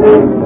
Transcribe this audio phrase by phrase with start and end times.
[0.00, 0.39] The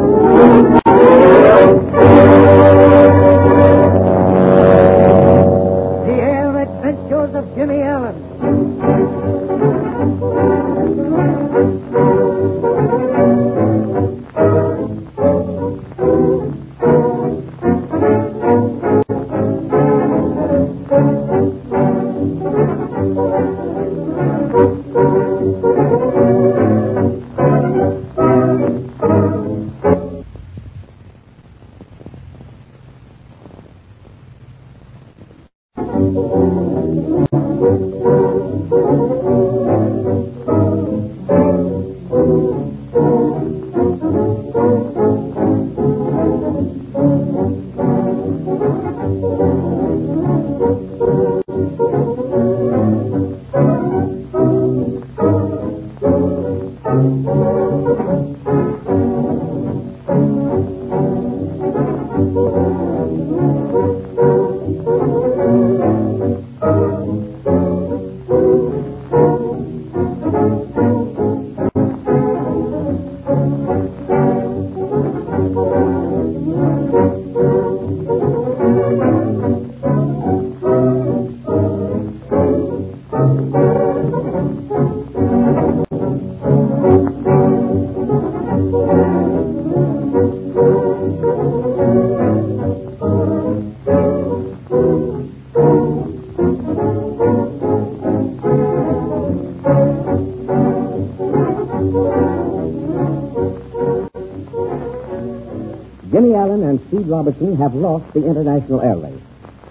[106.25, 109.21] Jimmie Allen and Speed Robertson have lost the international air race.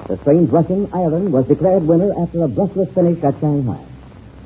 [0.07, 3.83] The strange Russian, Ireland, was declared winner after a breathless finish at Shanghai.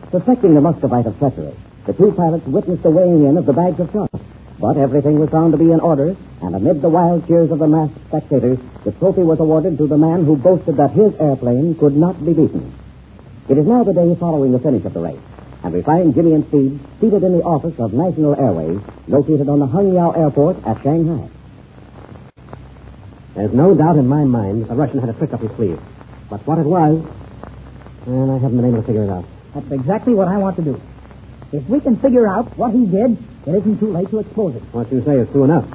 [0.09, 1.53] Suspecting the Muscovite of treachery,
[1.85, 4.09] the two pilots witnessed the weighing in of the bags of shot.
[4.57, 7.67] But everything was found to be in order, and amid the wild cheers of the
[7.67, 11.97] masked spectators, the trophy was awarded to the man who boasted that his airplane could
[11.97, 12.73] not be beaten.
[13.49, 15.19] It is now the day following the finish of the race,
[15.61, 18.79] and we find Jimmie and Speed seated in the office of National Airways,
[19.09, 21.27] located on the Hung Yao Airport at Shanghai.
[23.37, 25.79] There's no doubt in my mind that the Russian had a trick up his sleeve.
[26.27, 27.05] But what it was,
[28.07, 29.25] well, I haven't been able to figure it out.
[29.53, 30.81] That's exactly what I want to do.
[31.53, 33.13] If we can figure out what he did,
[33.45, 34.63] it isn't too late to expose it.
[34.73, 35.69] What you say is true enough.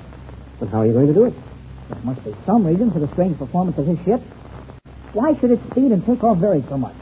[0.58, 1.34] But how are you going to do it?
[1.88, 4.20] There must be some reason for the strange performance of his ship.
[5.12, 6.96] Why should it speed and take off vary so much?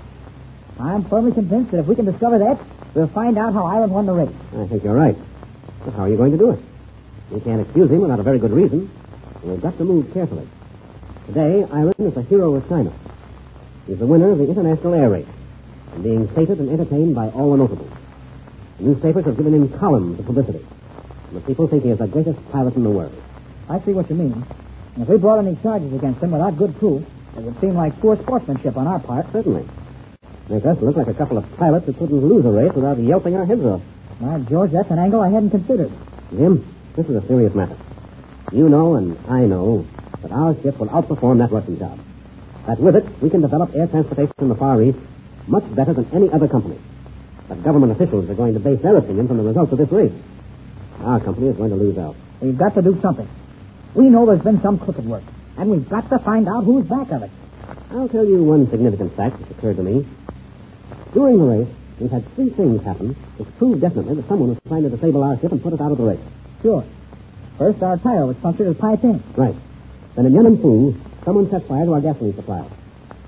[0.78, 2.60] I'm firmly convinced that if we can discover that,
[2.94, 4.36] we'll find out how Ireland won the race.
[4.52, 5.16] I think you're right.
[5.86, 6.60] But how are you going to do it?
[7.32, 8.90] You can't accuse him without a very good reason.
[9.42, 10.46] We've got to move carefully.
[11.26, 12.92] Today, Ireland is the hero of China.
[13.86, 15.26] He's the winner of the international air race,
[15.92, 17.90] and being feted and entertained by all the notables.
[18.78, 20.64] The newspapers have given him columns of publicity,
[21.28, 23.14] and the people think he is the greatest pilot in the world.
[23.68, 24.44] I see what you mean.
[24.94, 27.02] And if we brought any charges against him without good proof,
[27.36, 29.26] it would seem like poor sportsmanship on our part.
[29.32, 29.66] Certainly.
[30.50, 33.36] Make us look like a couple of pilots who couldn't lose a race without yelping
[33.36, 33.80] our heads off.
[34.18, 35.92] Why, George, that's an angle I hadn't considered.
[36.30, 37.76] Jim, this is a serious matter.
[38.52, 39.86] You know and I know
[40.22, 41.98] that our ship will outperform that Russian job.
[42.66, 44.98] That with it, we can develop air transportation in the Far East
[45.46, 46.78] much better than any other company.
[47.48, 50.12] But government officials are going to base their opinion from the results of this race.
[51.00, 52.16] Our company is going to lose out.
[52.40, 53.28] We've got to do something.
[53.94, 55.24] We know there's been some crooked work,
[55.56, 57.30] and we've got to find out who's back of it.
[57.90, 60.06] I'll tell you one significant fact which occurred to me.
[61.14, 61.68] During the race,
[62.00, 65.38] we've had three things happen which prove definitely that someone was trying to disable our
[65.40, 66.20] ship and put it out of the race.
[66.62, 66.84] Sure.
[67.60, 69.22] First, our tire was punctured at Pai Ting.
[69.36, 69.54] Right.
[70.16, 72.64] Then in Yunnan Foo, someone set fire to our gasoline supply.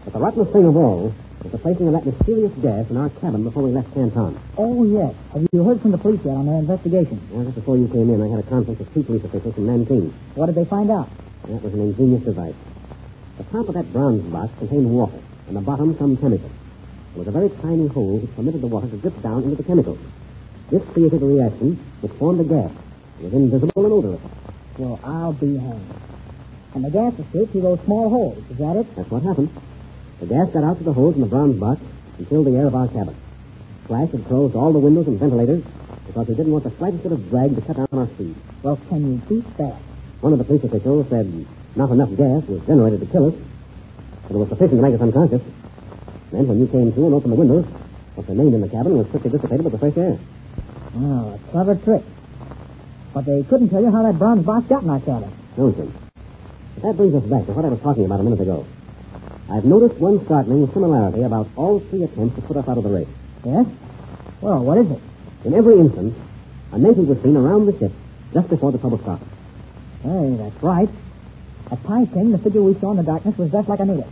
[0.05, 1.13] But the rottenest thing of all
[1.45, 4.41] was the placing of that mysterious gas in our cabin before we left Canton.
[4.57, 5.13] Oh, yes.
[5.35, 7.21] Have you heard from the police yet on their investigation?
[7.29, 9.67] Well, just before you came in, I had a conference with two police officials from
[9.67, 10.09] Nanking.
[10.35, 11.11] What did they find out?
[11.45, 12.57] That was an ingenious device.
[13.37, 16.49] The top of that bronze box contained water, and the bottom some chemical.
[17.13, 19.63] There was a very tiny hole which permitted the water to drip down into the
[19.63, 20.01] chemicals.
[20.71, 22.73] This created a reaction which formed a gas.
[23.23, 24.21] It was invisible and odorless.
[24.79, 25.95] Well, I'll be hanged.
[26.75, 28.43] And the gas escaped through those small holes.
[28.51, 28.97] Is that it?
[28.97, 29.49] That's what happened.
[30.19, 31.81] The gas got out to the holes in the bronze box
[32.19, 33.15] and filled the air of our cabin.
[33.87, 35.63] Flash had closed all the windows and ventilators
[36.07, 38.35] because he didn't want the slightest bit of drag to cut down our speed.
[38.65, 39.79] Well, can you beat that?
[40.19, 41.31] One of the police officials said
[41.77, 43.35] not enough gas was generated to kill us,
[44.27, 45.43] but it was sufficient to make us unconscious.
[46.33, 47.67] Then, when you came to and opened the windows,
[48.17, 50.19] what remained in the cabin was quickly dissipated with the fresh air.
[50.97, 52.03] Oh, a clever trick.
[53.13, 55.33] But they couldn't tell you how that bronze box got in our cabin.
[55.57, 55.93] No, Jim.
[56.75, 58.67] But that brings us back to what I was talking about a minute ago.
[59.51, 62.91] I've noticed one startling similarity about all three attempts to put us out of the
[62.91, 63.09] race.
[63.45, 63.67] Yes?
[64.41, 65.01] Well, what is it?
[65.45, 66.17] In every instance,
[66.73, 67.93] a native was seen around the ship
[68.33, 69.29] just before the trouble started.
[70.03, 70.89] Hey, that's right.
[71.71, 74.11] At Pi King, the figure we saw in the darkness was dressed like a native.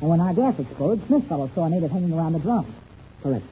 [0.00, 2.66] And when our gas exploded, Smith fellow saw a native hanging around the drum.
[3.22, 3.46] Correct.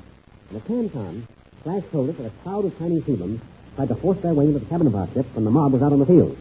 [0.51, 1.29] In the Canton,
[1.63, 3.41] Flash told us that a crowd of Chinese hoodlums
[3.77, 5.83] tried to force their way into the cabin of our ship when the mob was
[5.83, 6.37] out on the field.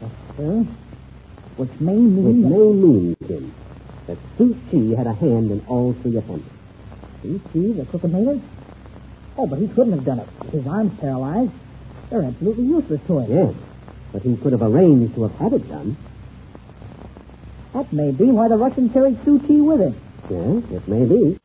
[0.00, 0.66] Yes, sir.
[1.56, 2.44] Which may mean...
[2.44, 3.54] It may mean, Jim,
[4.06, 6.48] that Su Chi had a hand in all three attempts.
[7.22, 8.42] Su Chi, the crooked native?
[9.36, 10.28] Oh, but he couldn't have done it.
[10.52, 11.52] His arm's paralyzed.
[12.10, 13.30] They're absolutely useless to him.
[13.30, 13.54] Yes,
[14.12, 15.96] but he could have arranged to have had it done.
[17.74, 19.94] That may be why the Russian carried Su Chi with him.
[20.30, 21.38] Yes, it may be.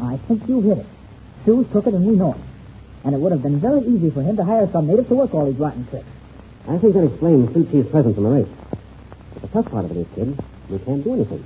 [0.00, 0.86] I think you hit it.
[1.44, 2.40] Sue took it, and we know it.
[3.04, 5.32] And it would have been very easy for him to hire some native to work
[5.32, 6.06] all these rotten tricks.
[6.68, 8.48] I think that explains Chi's presence in the race.
[9.34, 10.38] But the tough part of it is, kid,
[10.68, 11.44] we can't do anything.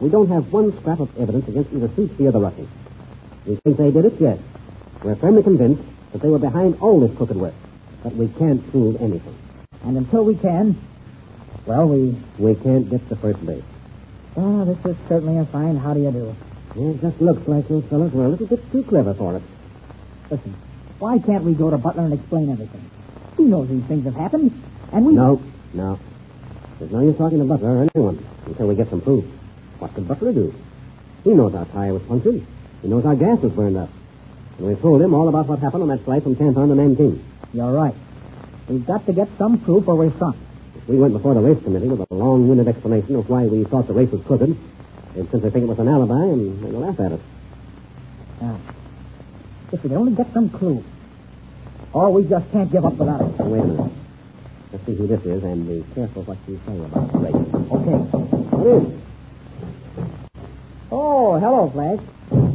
[0.00, 2.68] We don't have one scrap of evidence against either Chi or the Russians.
[3.46, 4.38] We think they did it, yes.
[5.04, 5.82] We're firmly convinced
[6.12, 7.54] that they were behind all this crooked work.
[8.02, 9.36] But we can't prove anything.
[9.84, 10.80] And until we can,
[11.66, 12.16] well, we...
[12.38, 13.62] We can't get the first base.
[14.36, 16.36] Ah, this is certainly a fine how do you do.
[16.76, 19.42] It just looks like those fellows were a little bit too clever for it.
[20.30, 20.54] Listen,
[21.00, 22.90] why can't we go to Butler and explain everything?
[23.36, 24.52] He knows these things have happened,
[24.92, 25.14] and we...
[25.14, 25.42] No,
[25.72, 25.98] no.
[26.78, 29.24] There's no use talking to Butler or anyone until we get some proof.
[29.78, 30.54] What could Butler do?
[31.24, 32.44] He knows our tire was punctured.
[32.82, 33.88] He knows our gas was burned up.
[34.58, 37.24] And we told him all about what happened on that flight from Canton to Nanking.
[37.52, 37.94] You're right.
[38.68, 40.36] We've got to get some proof or we're sunk.
[40.76, 43.86] If we went before the race committee with a long-winded explanation of why we thought
[43.86, 44.56] the race was crooked,
[45.14, 47.20] they'd simply think it was an alibi and they'd laugh at us.
[49.72, 50.84] If we could only get some clue.
[51.94, 53.38] Oh, we just can't give up without it.
[53.38, 53.92] Wait a minute.
[54.72, 57.34] Let's see who this is and be careful what you say about the race.
[57.70, 57.98] Okay.
[58.70, 59.00] Is?
[60.90, 62.00] Oh, hello, Flash.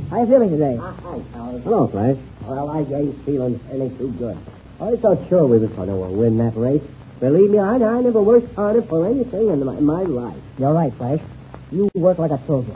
[0.10, 0.78] How you feeling today?
[0.80, 1.20] Ah, hi.
[1.64, 2.18] Hello, Flash.
[2.44, 4.38] Well, I ain't feeling any too good.
[4.82, 6.84] I thought sure we was going to win that race.
[7.22, 10.38] Believe me, I, I never worked harder for anything in my, in my life.
[10.60, 11.22] You're right, Flash.
[11.72, 12.76] You work like a soldier.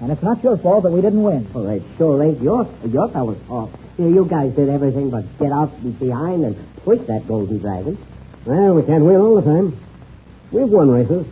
[0.00, 1.50] And it's not your fault that we didn't win.
[1.52, 3.74] Well, it sure ain't your, your fellow's fault.
[3.98, 7.98] You, you guys did everything but get out behind and push that golden dragon.
[8.44, 9.78] Well, we can't win all the time.
[10.52, 11.26] We've won races.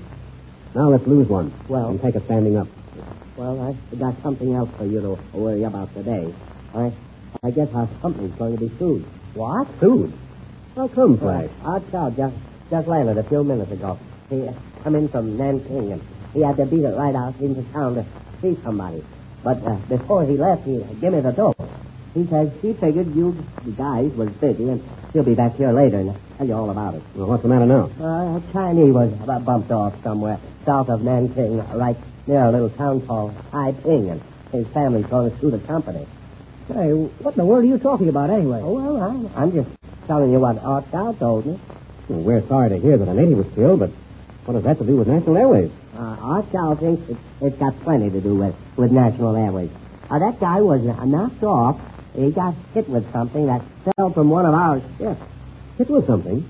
[0.74, 1.54] Now let's lose one.
[1.68, 2.68] Well- and take a standing up.
[3.36, 3.60] Well,
[3.92, 6.34] I've got something else for you to worry about today.
[6.74, 6.90] I,
[7.42, 9.04] I guess our company's going to be sued.
[9.34, 9.68] What?
[9.78, 10.12] Sued?
[10.74, 11.50] How come, Flash?
[11.62, 12.34] Art Chow just,
[12.70, 13.18] just landed
[18.36, 18.60] a few minutes ago.
[18.60, 19.00] He uh, come in from Nanking, and he had to beat it right out into
[19.00, 19.04] town to see somebody.
[19.42, 21.60] But uh, before he left, he uh, gave me the dope.
[22.14, 23.36] He says he figured you
[23.76, 27.02] guys was busy, and he'll be back here later and tell you all about it.
[27.14, 27.90] Well, what's the matter now?
[28.00, 31.96] Uh, a Chinese was uh, bumped off somewhere south of Nanking, right
[32.26, 34.22] near a little town called Taiping, and
[34.52, 36.06] his family's going to sue the company.
[36.68, 38.60] Hey, what in the world are you talking about anyway?
[38.62, 39.68] Oh, well, I'm, I'm just
[40.08, 41.60] telling you what Art Chow told me.
[42.08, 43.90] Well, we're sorry to hear that a native was killed, but
[44.46, 45.70] what does that to do with National Airways?
[45.96, 49.70] Uh, Chow thinks it, it's got plenty to do with, with National Airways.
[50.10, 51.80] Uh, that guy was uh, knocked off.
[52.14, 55.20] He got hit with something that fell from one of our ships.
[55.78, 56.42] Hit with something?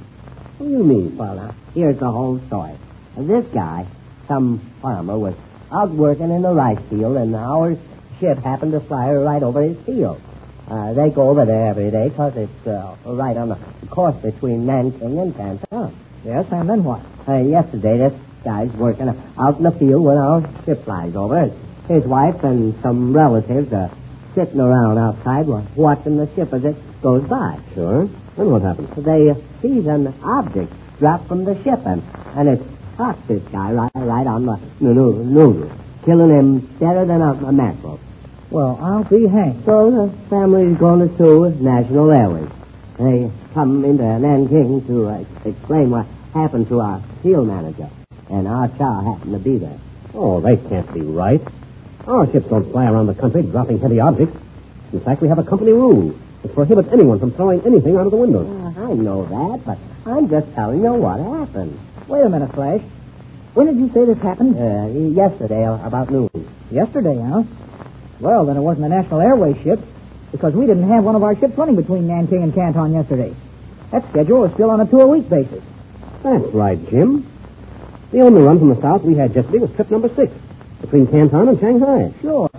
[0.58, 1.16] What do you mean?
[1.16, 2.76] Well, now, here's the whole story.
[3.16, 3.86] Uh, this guy,
[4.26, 5.34] some farmer, was
[5.72, 7.76] out working in the rice field, and our
[8.20, 10.20] ship happened to fly right over his field.
[10.68, 14.66] Uh, they go over there every day because it's uh, right on the course between
[14.66, 15.96] Nanking and Canton.
[16.24, 17.02] Yes, and then what?
[17.28, 18.12] Uh, yesterday, this
[18.46, 21.50] guy's working out in the field when our ship flies over.
[21.88, 23.90] His wife and some relatives are
[24.34, 27.58] sitting around outside watching the ship as it goes by.
[27.74, 28.06] Sure.
[28.36, 28.88] Then what happens?
[29.04, 32.02] They uh, sees an object drop from the ship, and,
[32.36, 32.62] and it
[32.96, 35.70] caught this guy right, right on the noodle, noodle,
[36.04, 37.98] killing him deader than a, a mackerel.
[38.50, 39.64] Well, I'll be hanged.
[39.64, 42.50] So the family's going to sue National Airways.
[42.98, 47.90] They come into Nanking to uh, explain what happened to our field manager,
[48.30, 49.78] and Art Chow happened to be there.
[50.14, 51.42] Oh, they can't be right.
[52.06, 54.36] Our ships don't fly around the country dropping heavy objects.
[54.92, 58.12] In fact, we have a company rule that prohibits anyone from throwing anything out of
[58.12, 58.46] the windows.
[58.46, 59.78] Uh, I know that, but
[60.10, 61.78] I'm just telling you what happened.
[62.08, 62.82] Wait a minute, Flash.
[63.54, 64.54] When did you say this happened?
[64.56, 64.86] Uh,
[65.20, 66.30] yesterday, uh, about noon.
[66.70, 67.42] Yesterday, huh?
[68.20, 69.80] Well, then it wasn't a National Airways ship,
[70.30, 73.34] because we didn't have one of our ships running between Nanking and Canton yesterday.
[73.90, 75.62] That schedule was still on a two-a-week basis.
[76.22, 77.26] That's right, Jim.
[78.12, 80.32] The only run from the south we had yesterday was trip number six,
[80.80, 82.14] between Canton and Shanghai.
[82.22, 82.50] Sure.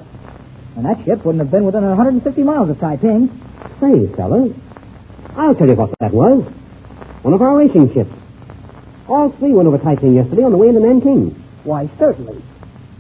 [0.76, 3.30] And that ship wouldn't have been within 150 miles of Taiping.
[3.80, 4.54] Say, fellas,
[5.36, 6.44] I'll tell you what that was.
[7.24, 8.12] One of our racing ships.
[9.08, 11.32] All three went over Taiping yesterday on the way into Nanking.
[11.64, 12.44] Why, certainly.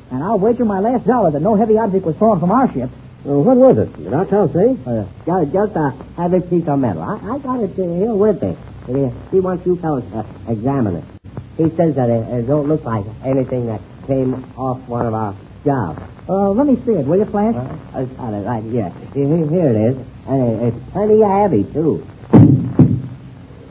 [0.09, 2.89] And I'll wager my last dollar that no heavy object was thrown from our ship.
[3.25, 3.91] Well, what was it?
[3.97, 4.77] Did Art Chow say?
[4.87, 7.03] Uh, just, just a heavy piece of metal.
[7.03, 8.55] I, I got it uh, here with me.
[8.87, 11.16] He, he wants you fellas to examine it.
[11.57, 15.35] He says that it, it don't look like anything that came off one of our
[15.65, 16.01] jobs.
[16.29, 17.55] Uh, let me see it, will you, Flash?
[17.55, 18.89] Uh, I got it right here.
[19.13, 19.97] Here, here it is.
[20.27, 22.05] And it, it's plenty heavy, too.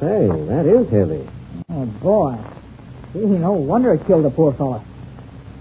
[0.00, 1.28] Say, that is heavy.
[1.70, 2.36] Oh, boy.
[3.12, 4.82] Gee, no wonder it killed the poor fellow.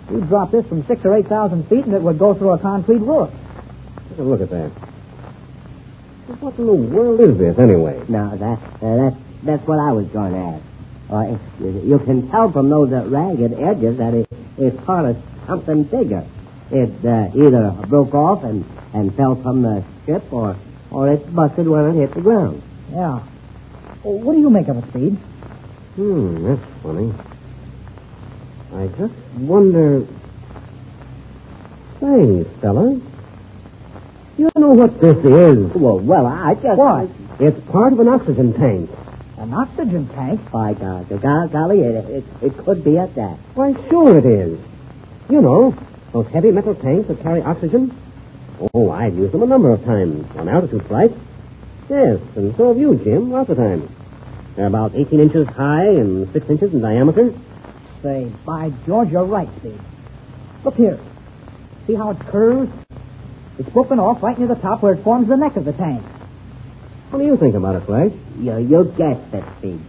[0.09, 2.59] You drop this from six or eight thousand feet, and it would go through a
[2.59, 3.29] concrete roof.
[4.09, 4.71] Take a look at that.
[6.39, 8.03] What in the world is this, anyway?
[8.09, 10.63] Now, that, uh, that, that's what I was going to ask.
[11.11, 15.83] Uh, you can tell from those uh, ragged edges that it, it's part of something
[15.83, 16.25] bigger.
[16.71, 20.57] It uh, either broke off and, and fell from the ship, or,
[20.89, 22.63] or it busted when it hit the ground.
[22.89, 23.19] Yeah.
[24.03, 25.13] Well, what do you make of it, Speed?
[25.95, 27.13] Hmm, that's funny.
[28.73, 30.07] I just wonder.
[32.01, 32.99] Say, fella,
[34.37, 35.73] you know what this is?
[35.73, 36.77] Well, well, I just...
[36.77, 37.09] What?
[37.39, 38.89] It's part of an oxygen tank.
[39.45, 40.41] An oxygen tank?
[40.51, 43.37] By God, go- golly, it, it, it could be at that.
[43.53, 44.57] Why, sure it is.
[45.29, 45.77] You know,
[46.11, 47.95] those heavy metal tanks that carry oxygen.
[48.73, 51.13] Oh, I've used them a number of times on altitude flights.
[51.87, 53.87] Yes, and so have you, Jim, lots of times.
[54.55, 57.29] They're about 18 inches high and 6 inches in diameter.
[58.01, 59.79] Say, by George, you're right, Speed.
[60.63, 60.97] Look here.
[61.85, 62.71] See how it curves?
[63.59, 66.03] It's broken off right near the top where it forms the neck of the tank.
[67.15, 68.11] What do you think about it, Flash?
[68.43, 69.79] You, you guessed it, Speed.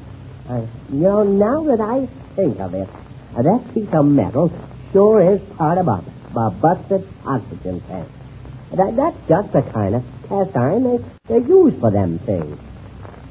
[0.49, 0.62] Uh,
[0.95, 2.06] you know, now that I
[2.37, 2.88] think of it,
[3.35, 4.47] uh, that piece of metal
[4.92, 8.06] sure is part of a, a busted oxygen tank.
[8.78, 12.61] That, that's just the kind of cast iron they, they use for them things.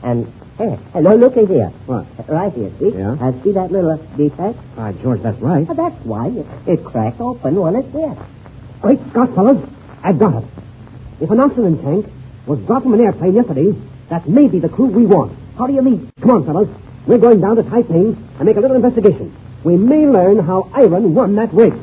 [0.03, 1.71] And, hey, hey, look, looky here.
[1.87, 2.05] What?
[2.27, 2.91] Right here, see?
[2.99, 3.15] Yeah?
[3.15, 4.59] Uh, see that little defect?
[4.75, 5.69] By George, that's right.
[5.69, 8.17] Uh, that's why it, it cracked open when it hit.
[8.81, 9.63] Great Scott, fellas.
[10.03, 10.49] I've got it.
[11.21, 12.11] If an oxygen tank
[12.47, 13.73] was brought from an airplane yesterday,
[14.09, 15.37] that may be the crew we want.
[15.57, 16.11] How do you mean?
[16.21, 16.69] Come on, fellas.
[17.07, 19.35] We're going down to Taiping and make a little investigation.
[19.63, 21.73] We may learn how Iron won that race.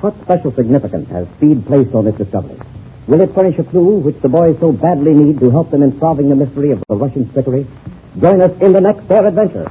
[0.00, 2.58] What special significance has Speed placed on this discovery?
[3.08, 5.98] Will it furnish a clue which the boys so badly need to help them in
[5.98, 7.66] solving the mystery of the Russian trickery?
[8.20, 9.70] Join us in the next Fair Adventure.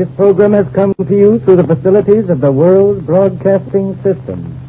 [0.00, 4.59] This program has come to you through the facilities of the World Broadcasting System.